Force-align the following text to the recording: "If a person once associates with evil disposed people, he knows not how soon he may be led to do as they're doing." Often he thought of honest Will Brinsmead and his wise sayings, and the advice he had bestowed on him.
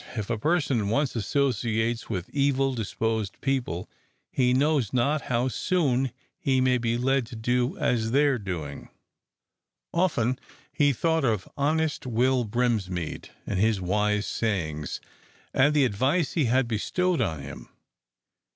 "If 0.15 0.31
a 0.31 0.37
person 0.39 0.89
once 0.89 1.15
associates 1.15 2.09
with 2.09 2.27
evil 2.31 2.73
disposed 2.73 3.39
people, 3.39 3.87
he 4.31 4.51
knows 4.51 4.93
not 4.93 5.21
how 5.29 5.47
soon 5.47 6.11
he 6.39 6.59
may 6.59 6.79
be 6.79 6.97
led 6.97 7.27
to 7.27 7.35
do 7.35 7.77
as 7.77 8.09
they're 8.09 8.39
doing." 8.39 8.89
Often 9.93 10.39
he 10.73 10.91
thought 10.91 11.23
of 11.23 11.47
honest 11.55 12.07
Will 12.07 12.45
Brinsmead 12.45 13.29
and 13.45 13.59
his 13.59 13.79
wise 13.79 14.25
sayings, 14.25 15.01
and 15.53 15.71
the 15.71 15.85
advice 15.85 16.33
he 16.33 16.45
had 16.45 16.67
bestowed 16.67 17.21
on 17.21 17.39
him. 17.41 17.69